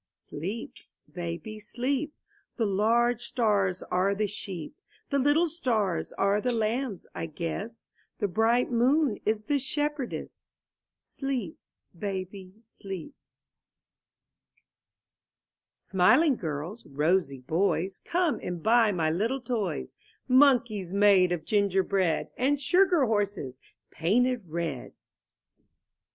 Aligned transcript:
Sleep, 0.15 0.77
baby, 1.13 1.59
sleep!' 1.59 2.15
The 2.57 2.65
large 2.65 3.21
stars 3.21 3.83
are 3.91 4.15
the 4.15 4.25
sheep; 4.25 4.75
The 5.11 5.19
little 5.19 5.47
stars 5.47 6.11
are 6.13 6.41
the 6.41 6.51
lambs, 6.51 7.05
I 7.13 7.27
guess; 7.27 7.83
The 8.17 8.27
bright 8.27 8.71
moon 8.71 9.19
is 9.27 9.43
the 9.43 9.59
shepherdess. 9.59 10.47
Sleep, 10.99 11.55
baby, 11.95 12.55
sleep.— 12.63 13.13
Elizabeth 15.75 15.91
Prentiss 15.91 15.93
i8 15.93 15.93
IN 15.93 15.93
THE 15.93 15.93
NURSERY 15.93 16.17
QMILING 16.17 16.35
girls, 16.41 16.85
rosy 16.87 17.39
boys, 17.41 17.99
^ 17.99 18.03
Come 18.09 18.39
and 18.41 18.63
buy 18.63 18.91
my 18.91 19.11
little 19.11 19.41
toys; 19.41 19.93
Monkeys 20.27 20.91
made 20.91 21.31
of 21.31 21.45
ginger 21.45 21.83
bread, 21.83 22.31
And 22.39 22.59
sugar 22.59 23.05
horses 23.05 23.53
painted 23.91 24.49
red. 24.49 24.93